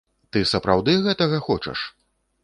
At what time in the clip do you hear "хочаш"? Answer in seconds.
1.49-1.79